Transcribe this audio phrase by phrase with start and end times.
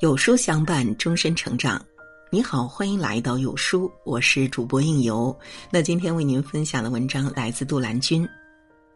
[0.00, 1.84] 有书相伴，终身成长。
[2.30, 5.36] 你好，欢迎来到有书，我是主播应由。
[5.72, 8.24] 那今天为您分享的文章来自杜兰君。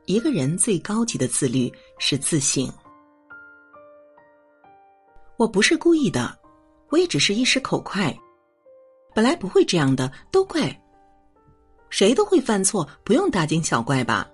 [0.06, 2.72] 一个人最高级的自律是自省。
[5.36, 6.38] 我不是故意的，
[6.90, 8.16] 我也只是一时口快，
[9.12, 10.72] 本来不会这样的，都怪
[11.90, 14.30] 谁都会犯错，不用大惊小怪吧。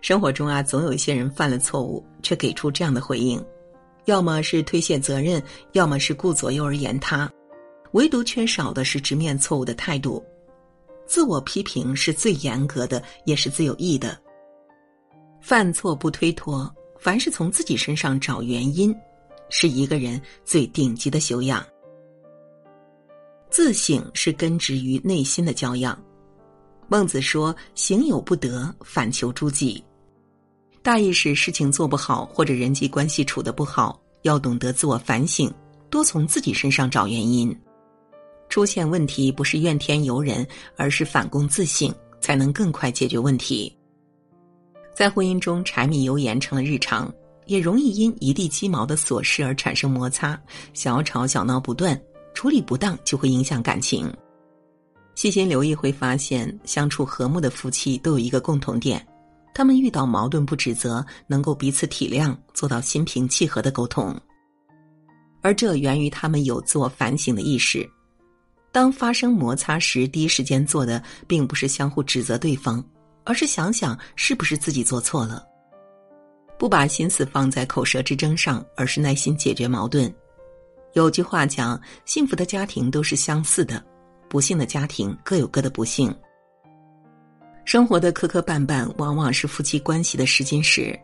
[0.00, 3.44] 生活中啊，总有一些人犯了错误，却给出这样的回应。
[4.10, 7.32] 要么是推卸责任，要么是顾左右而言他，
[7.92, 10.20] 唯独缺少的是直面错误的态度。
[11.06, 14.20] 自我批评是最严格的，也是最有益的。
[15.40, 18.92] 犯错不推脱，凡是从自己身上找原因，
[19.48, 21.64] 是一个人最顶级的修养。
[23.48, 25.96] 自省是根植于内心的教养。
[26.88, 29.82] 孟子说：“行有不得，反求诸己。”
[30.82, 35.52] 大意是事情做不好，或者人际关系处得不好，要懂得自我反省，
[35.90, 37.54] 多从自己身上找原因。
[38.48, 43.76] 出现问题不是怨天尤人，而是反躬自省，才能更快解决问题。
[44.94, 47.12] 在婚姻中，柴米油盐成了日常，
[47.44, 50.40] 也容易因一地鸡毛的琐事而产生摩擦，
[50.72, 52.00] 小吵小闹不断，
[52.32, 54.10] 处理不当就会影响感情。
[55.14, 59.06] 细心留意会发现，相处和睦的夫妻都有一个共同点。
[59.52, 64.18] 他们遇到矛盾不指责，能够彼此体谅，做到心平气和的沟通，
[65.42, 67.88] 而这源于他们有自我反省的意识。
[68.72, 72.82] 当发生摩擦时，第一时间做的并不是相互指责对方，
[73.24, 75.44] 而是想想是不是自己做错了，
[76.56, 80.12] 不把心思放在口舌之争上，而是耐心解决矛盾。
[80.92, 83.84] 有句话讲：“幸福的家庭都是相似的，
[84.28, 86.14] 不幸的家庭各有各的不幸。”
[87.70, 90.98] 生活的磕磕绊绊，往往是夫妻关系的试金石。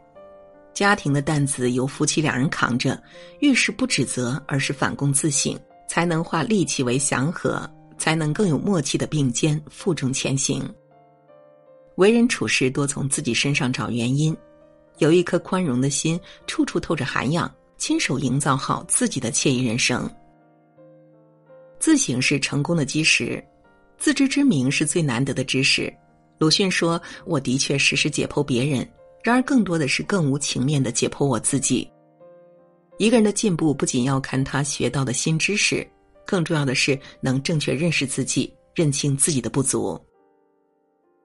[0.74, 3.00] 家庭的担子由夫妻两人扛着，
[3.38, 5.56] 遇事不指责，而是反躬自省，
[5.88, 10.68] 才能化戾气为祥和，才能更有默契的并肩负重前行。
[11.98, 14.36] 为人处事，多从自己身上找原因，
[14.98, 16.18] 有一颗宽容的心，
[16.48, 20.10] 处处透着涵养，亲手营造好自己的惬意人生。
[21.78, 23.40] 自省是成功的基石，
[23.98, 25.96] 自知之明是最难得的知识。
[26.38, 28.86] 鲁迅说：“我的确时时解剖别人，
[29.24, 31.90] 然而更多的是更无情面的解剖我自己。
[32.98, 35.86] 一个人的进步，不仅要看他学到的新知识，
[36.26, 39.98] 更重要的是能正确认识自己，认清自己的不足。”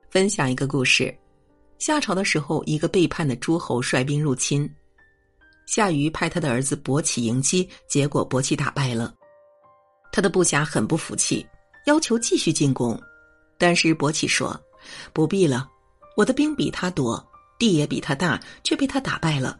[0.09, 1.13] 分享一个故事：
[1.77, 4.69] 夏朝的时候，一个背叛的诸侯率兵入侵，
[5.65, 9.13] 夏禹派他的儿子伯启迎击，结果伯启打败了。
[10.11, 11.45] 他的部下很不服气，
[11.85, 12.97] 要求继续进攻，
[13.57, 14.57] 但是伯启说。
[15.13, 15.69] 不必了，
[16.15, 17.23] 我的兵比他多，
[17.57, 19.59] 地也比他大，却被他打败了。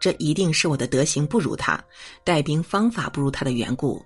[0.00, 1.82] 这一定是我的德行不如他，
[2.24, 4.02] 带兵方法不如他的缘故。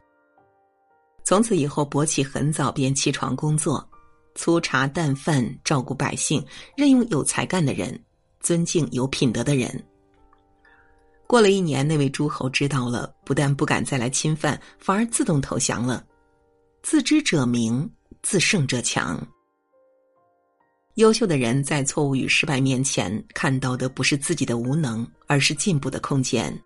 [1.23, 3.89] 从此以后，伯起很早便起床工作，
[4.35, 6.45] 粗茶淡饭，照顾百姓，
[6.77, 7.99] 任用有才干的人，
[8.41, 9.85] 尊敬有品德的人。
[11.27, 16.05] 过了一年，那位诸侯知道了，不但不敢再来侵犯，反而自动投降了。
[16.83, 17.91] 自知者明，
[18.23, 19.27] 自胜者强。
[20.95, 26.57] 优秀的人在错误与失败面前看到的不是自己的无能，而是进步的空间。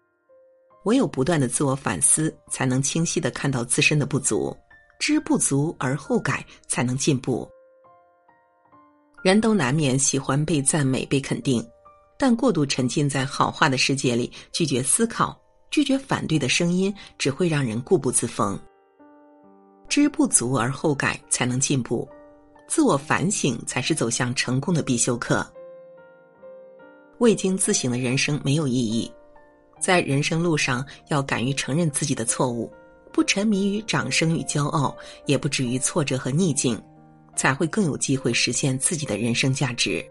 [0.84, 4.54] 唯有不断的自我反思，才能清晰的看到自身的不足，
[5.00, 7.48] 知不足而后改，才能进步。
[9.22, 11.66] 人都难免喜欢被赞美、被肯定，
[12.18, 15.40] 但过度沉浸在好话的世界里，拒绝思考、
[15.70, 18.58] 拒绝反对的声音，只会让人固步自封。
[19.88, 22.06] 知不足而后改，才能进步。
[22.68, 25.44] 自我反省才是走向成功的必修课。
[27.18, 29.10] 未经自省的人生没有意义，
[29.80, 32.70] 在人生路上要敢于承认自己的错误，
[33.10, 34.96] 不沉迷于掌声与骄傲，
[35.26, 36.80] 也不止于挫折和逆境，
[37.34, 40.04] 才会更有机会实现自己的人生价值。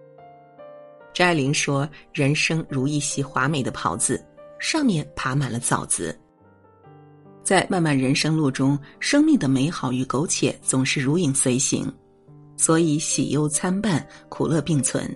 [1.14, 4.24] 张爱玲说：“人生如一袭华美的袍子，
[4.60, 6.20] 上面爬满了枣子。”
[7.42, 11.90] 在漫漫人生路中，生命的美好与苟且总是如影随形。
[12.58, 15.10] 所以喜忧参半，苦乐并存。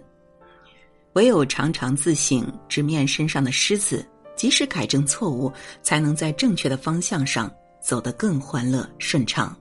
[1.14, 4.06] 唯有常常自省，直面身上的虱子，
[4.36, 5.52] 及时改正错误，
[5.84, 7.52] 才能在正确的方向上
[7.82, 9.54] 走得更欢乐顺畅。